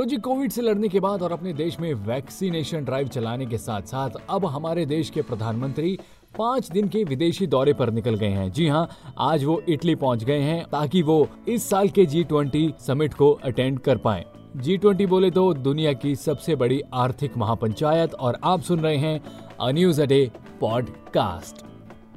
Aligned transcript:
तो 0.00 0.04
जी, 0.04 0.16
कोविड 0.16 0.50
से 0.50 0.62
लड़ने 0.62 0.88
के 0.88 1.00
बाद 1.00 1.22
और 1.22 1.32
अपने 1.32 1.52
देश 1.52 1.78
में 1.80 1.92
वैक्सीनेशन 1.94 2.84
ड्राइव 2.84 3.08
चलाने 3.08 3.46
के 3.46 3.58
साथ 3.58 3.82
साथ 3.82 4.10
अब 4.30 4.46
हमारे 4.46 4.86
देश 4.86 5.10
के 5.10 5.22
प्रधानमंत्री 5.22 5.98
पाँच 6.38 6.70
दिन 6.70 6.88
के 6.88 7.04
विदेशी 7.04 7.46
दौरे 7.46 7.72
पर 7.72 7.90
निकल 7.90 8.14
गए 8.14 8.28
हैं। 8.28 8.52
जी 8.52 8.68
हाँ 8.68 8.88
आज 9.18 9.44
वो 9.44 9.60
इटली 9.68 9.94
पहुँच 9.94 10.24
गए 10.24 10.38
हैं 10.38 10.64
ताकि 10.64 11.02
वो 11.02 11.28
इस 11.48 11.68
साल 11.70 11.88
के 11.88 12.06
जी 12.06 12.24
ट्वेंटी 12.24 12.74
समिट 12.86 13.14
को 13.14 13.32
अटेंड 13.32 13.78
कर 13.78 13.96
पाए। 13.96 14.24
जी 14.56 14.76
ट्वेंटी 14.76 15.06
बोले 15.06 15.30
तो 15.30 15.54
दुनिया 15.54 15.92
की 15.92 16.16
सबसे 16.16 16.56
बड़ी 16.56 16.82
आर्थिक 16.94 17.36
महापंचायत 17.36 18.14
और 18.14 18.40
आप 18.44 18.60
सुन 18.60 18.80
रहे 18.80 18.96
हैं 18.96 19.20
a 19.60 19.70
news 19.70 20.02
a 20.02 20.06
day 20.06 20.30
podcast 20.60 21.69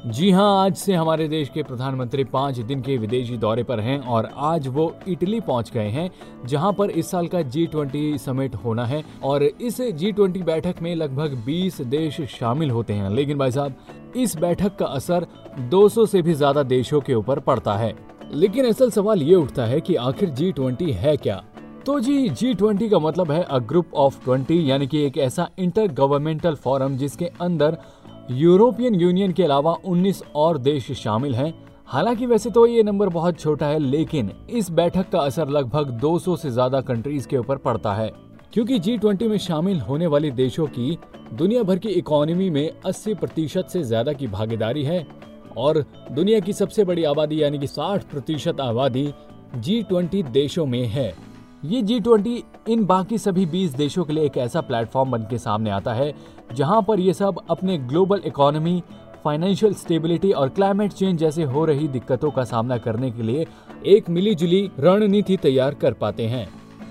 जी 0.06 0.30
हाँ 0.32 0.66
आज 0.66 0.76
से 0.76 0.94
हमारे 0.94 1.28
देश 1.28 1.50
के 1.50 1.64
प्रधानमंत्री 1.64 2.24
पाँच 2.24 2.58
दिन 2.60 2.82
के 2.82 2.98
विदेशी 2.98 3.38
दौरे 3.38 3.64
पर 3.64 3.80
हैं 3.80 3.98
और 4.00 4.30
आज 4.36 4.68
वो 4.68 4.92
इटली 5.08 5.40
पहुँच 5.40 5.72
गए 5.72 5.88
हैं, 5.90 6.10
जहाँ 6.46 6.72
पर 6.74 6.90
इस 6.90 7.12
साल 7.12 7.28
का 7.28 7.42
जी 7.42 7.66
ट्वेंटी 7.68 8.18
समिट 8.18 8.56
होना 8.56 8.86
है 8.86 9.04
और 9.24 9.44
इस 9.44 9.80
जी 9.82 10.12
ट्वेंटी 10.12 10.42
बैठक 10.42 10.82
में 10.82 10.94
लगभग 10.96 11.46
20 11.46 11.80
देश 11.82 12.20
शामिल 12.30 12.72
होते 12.72 12.94
हैं। 12.94 13.10
लेकिन 13.10 13.38
भाई 13.38 13.52
साहब, 13.52 13.76
इस 14.16 14.36
बैठक 14.38 14.76
का 14.76 14.86
असर 14.86 15.28
200 15.70 16.06
से 16.06 16.22
भी 16.22 16.34
ज़्यादा 16.34 16.64
देशों 16.66 17.02
के 17.02 17.14
ऊपर 17.14 17.40
पड़ता 17.40 17.78
है। 17.78 17.94
लेकिन 18.34 18.66
असल 18.66 18.92
सवाल 18.92 19.24
ये 19.24 19.36
उठता 19.36 19.66
है 19.66 19.82
कि 19.82 19.96
आखिर 19.96 20.30
जी 20.30 20.52
ट्वेंटी 20.52 20.92
है 20.92 21.18
क्या? 21.18 21.44
तो 21.86 22.00
जी 22.00 22.30
जी 22.30 22.54
ट्वेंटी 22.54 22.88
का 22.90 23.00
मतलब 23.00 23.32
है 23.32 23.42
अ 23.44 23.58
ग्रुप 23.60 23.94
ऑफ़ 23.94 24.24
ट्वेंटी 24.24 24.70
यानी 24.72 24.88
कि 24.88 25.06
एक 25.06 25.18
ऐसा 25.18 25.50
इंटर 25.60 25.88
गवर्नमेंटल 25.88 26.56
फोरम 26.56 26.96
जिसके 26.98 27.26
अंदर 27.42 27.78
यूरोपियन 28.32 28.96
यूनियन 28.96 29.32
के 29.32 29.44
अलावा 29.44 29.76
19 29.86 30.22
और 30.36 30.58
देश 30.58 30.92
शामिल 30.92 31.34
हैं। 31.36 31.54
हालाँकि 31.88 32.26
वैसे 32.26 32.50
तो 32.50 32.66
ये 32.66 32.84
नंबर 32.84 33.10
बहुत 33.10 33.40
छोटा 33.40 33.68
है, 33.68 33.80
लेकिन 33.80 34.32
इस 34.50 34.70
बैठक 34.72 35.10
का 35.10 35.20
असर 35.20 35.50
लगभग 35.50 35.90
200 36.02 36.36
से 36.38 36.50
ज़्यादा 36.50 36.82
कंट्रीज़ 36.82 37.28
के 37.28 37.38
ऊपर 37.38 37.58
पड़ता 37.58 37.94
है। 37.94 38.12
क्योंकि 38.54 38.80
जी 38.80 38.98
ट्वेंटी 38.98 39.28
में 39.28 39.38
शामिल 39.38 39.80
होने 39.80 40.08
वाले 40.08 40.32
देशों 40.32 40.68
की 40.68 40.98
दुनिया 41.34 41.64
भर 41.64 41.80
की 41.80 41.90
इकोनॉमी 41.90 42.50
में 42.50 42.72
80 42.86 43.14
प्रतिशत 43.16 43.68
से 43.70 43.84
ज़्यादा 43.84 44.14
की 44.14 44.28
भागीदारी 44.28 44.84
है 44.84 45.06
और 45.58 45.84
दुनिया 46.12 46.40
की 46.40 46.54
सबसे 46.54 46.84
बड़ी 46.84 47.04
आबादी 47.04 47.42
यानी 47.44 47.60
कि 47.60 47.68
60 47.68 48.04
प्रतिशत 48.04 48.60
आबादी 48.62 49.14
जी 49.56 49.82
ट्वेंटी 49.84 50.24
देशों 50.24 50.66
में 50.66 50.86
है। 50.88 51.14
ये 51.66 51.82
जी 51.82 52.00
ट्वेंटी 52.00 52.44
इन 52.70 52.84
बाकी 52.86 53.18
सभी 53.18 53.46
20 53.46 53.76
देशों 53.76 54.04
के 54.06 54.14
लिए 54.14 54.24
एक 54.26 54.38
ऐसा 54.38 54.62
प्लेटफॉर्म 54.62 55.12
बन 55.12 55.22
के 55.30 55.38
सामने 55.38 55.70
आता 55.70 55.94
है, 55.94 56.14
जहाँ 56.54 56.82
पर 56.82 57.00
ये 57.00 57.14
सब 57.14 57.40
अपने 57.50 57.78
ग्लोबल 57.78 58.22
इकोनॉमी 58.26 58.84
फाइनेंशियल 59.24 59.74
स्टेबिलिटी 59.74 60.32
और 60.32 60.50
क्लाइमेट 60.50 60.94
चेंज 60.94 61.20
जैसे 61.20 61.44
हो 61.44 61.66
रही 61.66 61.88
दिक्कतों 61.88 62.32
का 62.32 62.44
सामना 62.44 62.78
करने 62.78 63.12
के 63.12 63.24
लिए 63.24 63.46
एक 63.86 64.10
मिली 64.10 64.36
जुली 64.36 64.70
रणनीति 64.80 65.38
तैयार 65.38 65.74
कर 65.74 65.94
पाते 65.94 66.28
हैं। 66.28 66.48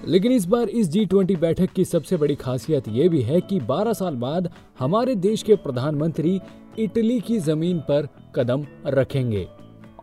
लेकिन 0.07 0.33
इस 0.33 0.47
बार 0.47 0.69
इस 0.69 0.89
जी 0.89 1.05
ट्वेंटी 1.07 1.37
बैठक 1.37 1.71
की 1.71 1.85
सबसे 1.85 2.17
बड़ी 2.17 2.35
खासियत 2.35 2.89
ये 2.89 3.09
भी 3.09 3.23
है 3.23 3.41
कि 3.41 3.61
12 3.61 3.93
साल 3.93 4.17
बाद 4.17 4.51
हमारे 4.79 5.15
देश 5.15 5.43
के 5.43 5.57
प्रधानमंत्री 5.57 6.41
इटली 6.79 7.21
की 7.21 7.39
ज़मीन 7.39 7.79
पर 7.81 8.09
कदम 8.35 8.65
रखेंगे। 8.87 9.49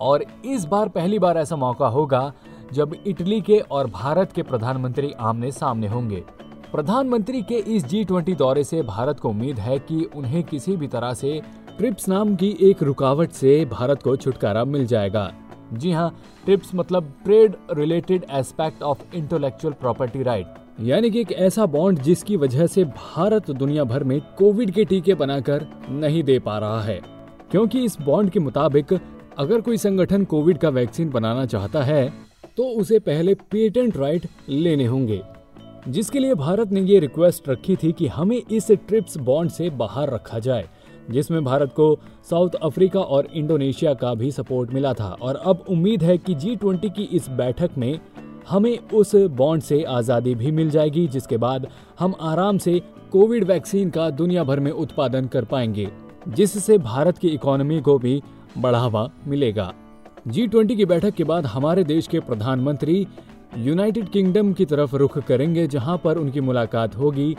और 0.02 0.26
इस 0.46 0.66
बार 0.66 0.90
पहली 0.90 1.20
बार 1.20 1.38
ऐसा 1.38 1.56
मौका 1.56 1.88
होगा 1.88 2.32
जब 2.74 2.96
इटली 3.08 3.42
के 3.42 3.60
और 3.60 3.88
भारत 3.88 4.32
के 4.32 4.44
प्रधानमंत्री 4.44 5.12
आमने 5.12 5.52
सामने 5.52 5.88
होंगे। 5.88 6.24
प्रधानमंत्री 6.72 7.42
के 7.42 7.56
इस 7.56 7.86
जी 7.86 8.04
ट्वेंटी 8.04 8.36
दौरे 8.36 8.64
से 8.64 8.82
भारत 8.82 9.20
को 9.20 9.30
उम्मीद 9.30 9.60
है 9.60 9.80
कि 9.80 10.10
उन्हें 10.16 10.44
किसी 10.44 10.76
भी 10.78 10.88
तरह 10.88 11.14
से 11.14 11.42
ट्रिप्स 11.78 12.08
नाम 12.10 12.36
की 12.36 12.58
एक 12.62 12.84
रुकावट 12.84 13.32
से 13.32 13.66
भारत 13.66 14.04
को 14.04 14.16
छुटकारा 14.16 14.64
मिल 14.66 14.86
जाएगा। 14.86 15.32
जी 15.74 15.92
हाँ 15.92 16.16
ट्रिप्स 16.46 16.72
मतलब 16.76 17.14
trade 17.24 17.56
related 17.72 18.26
aspect 18.32 18.84
of 18.84 19.16
intellectual 19.16 19.74
property 19.74 20.24
right. 20.24 20.54
यानी 20.80 21.10
कि 21.12 21.22
एक 21.22 21.32
ऐसा 21.32 21.66
बॉन्ड 21.66 22.00
जिसकी 22.00 22.38
वजह 22.38 22.68
से 22.68 22.84
भारत 22.84 23.52
दुनिया 23.52 23.84
भर 23.84 24.04
में 24.04 24.22
कोविड 24.38 24.72
के 24.72 24.86
टीके 24.86 25.14
बनाकर 25.14 25.68
नहीं 25.90 26.24
दे 26.24 26.40
पा 26.40 26.58
रहा 26.58 26.82
है। 26.82 27.02
क्योंकि 27.52 27.84
इस 27.84 27.98
बॉन्ड 28.02 28.30
के 28.30 28.40
मुताबिक 28.40 28.94
अगर 29.38 29.62
कोई 29.62 29.78
संगठन 29.78 30.24
कोविड 30.24 30.58
का 30.58 30.70
वैक्सीन 30.70 31.10
बनाना 31.10 31.46
चाहता 31.46 31.84
है 31.84 32.29
तो 32.60 32.64
उसे 32.70 32.98
पहले 33.00 33.34
पेटेंट 33.52 33.98
राइट 33.98 34.26
लेने 34.50 34.86
होंगे। 34.86 35.22
जिसके 35.88 36.20
लिए 36.20 36.34
भारत 36.34 36.72
ने 36.72 36.82
ये 36.82 37.00
रिक्वेस्ट 37.00 37.48
रखी 37.50 37.76
थी 37.76 37.92
कि 37.92 38.08
हमें 38.08 38.42
इस 38.52 38.68
ट्रिप्स 38.72 39.18
बॉन्ड 39.18 39.52
से 39.52 39.70
बाहर 39.70 40.10
रखा 40.10 40.40
जाए, 40.40 40.68
जिसमें 41.12 41.44
भारत 41.44 41.74
को 41.74 42.00
साउथ 42.30 42.56
अफ्रीका 42.56 43.00
और 43.00 43.28
इंडोनेशिया 43.34 43.94
का 43.94 44.14
भी 44.14 44.32
सपोर्ट 44.32 44.74
मिला 44.74 44.94
था। 44.94 45.10
और 45.22 45.36
अब 45.36 45.66
उम्मीद 45.70 46.04
है 46.04 46.18
कि 46.18 46.36
जी 46.36 46.56
ट्वेंटी 46.56 46.90
की 46.90 47.04
इस 47.04 47.30
बैठक 47.30 47.78
में 47.78 48.00
हमें 48.50 48.78
उस 48.78 49.16
बॉन्ड 49.16 49.64
से 49.64 49.84
आज़ादी 49.84 50.36
भी 50.36 50.52
मिल 50.52 50.70
जाएगी, 50.70 51.08
जिसके 51.08 51.38
बाद 51.38 51.68
हम 52.00 52.16
आराम 52.22 52.58
से 52.58 52.82
कोविड 53.12 53.44
वैक्सीन 53.44 53.90
का 53.90 54.10
दुनिया 54.10 54.44
भर 54.44 54.60
में 54.60 54.72
उत्पादन 54.72 55.28
कर 55.28 55.46
पाएँगे, 55.46 55.88
जिससे 56.28 56.78
भारत 56.78 57.18
की 57.18 57.28
इकोनॉमी 57.28 57.82
को 57.82 58.00
भी 58.00 58.22
बढ़ावा 58.58 59.10
मिलेगा। 59.28 59.74
जी 60.30 60.46
ट्वेंटी 60.48 60.76
की 60.76 60.86
बैठक 60.86 61.14
के 61.14 61.24
बाद 61.24 61.46
हमारे 61.46 61.84
देश 61.84 62.08
के 62.08 62.20
प्रधानमंत्री 62.20 62.96
यूनाइटेड 63.58 64.10
किंगडम 64.10 64.52
की 64.54 64.66
तरफ़ 64.66 64.96
रुख 64.96 65.18
करेंगे, 65.18 65.66
जहाँ 65.68 65.98
पर 65.98 66.18
उनकी 66.18 66.42
मुलाकात 66.42 66.96
होगी 66.96 67.36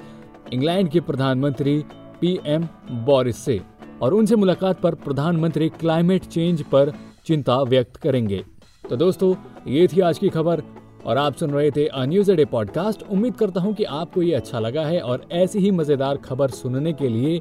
इंग्लैंड 0.53 0.89
के 0.89 1.01
प्रधानमंत्री 1.01 1.77
पीएम 2.21 2.63
बोरिस 3.05 3.37
से 3.37 3.61
और 4.03 4.15
उनसे 4.15 4.37
मुलाकात 4.37 4.81
पर 4.81 4.95
प्रधानमंत्री 4.95 5.69
क्लाइमेट 5.71 6.25
चेंज 6.25 6.63
पर 6.63 6.93
चिंता 7.27 7.61
व्यक्त 7.63 7.97
करेंगे। 7.97 8.45
तो 8.91 8.97
दोस्तों, 8.97 9.35
ये 9.67 9.87
थी 9.87 10.01
आज 10.01 10.19
की 10.19 10.29
खबर 10.29 10.63
और 11.07 11.19
आप 11.19 11.35
सुन 11.35 11.51
रहे 11.51 11.71
थे 11.71 11.87
अ 11.87 12.05
न्यूज़ 12.05 12.33
डे 12.33 12.45
पॉडकास्ट 12.45 13.03
उम्मीद 13.03 13.35
करता 13.35 13.61
हूँ 13.61 13.75
कि 13.75 13.85
आपको 13.85 14.23
ये 14.23 14.35
अच्छा 14.35 14.61
लगा 14.61 14.87
है 14.87 15.01
और 15.01 15.29
ऐसी 15.33 15.59
ही 15.59 15.71
मज़ेदार 15.71 16.17
खबर 16.17 16.51
सुनने 16.51 16.93
के 16.93 17.09
लिए 17.09 17.41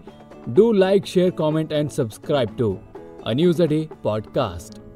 do 0.49 0.71
like, 0.71 1.05
share, 1.05 1.31
comment 1.31 1.71
and 1.71 1.89
subscribe 1.89 2.55
to 2.59 2.77
a 3.25 3.33
news 3.33 3.63
day 3.63 3.87
podcast 4.03 4.88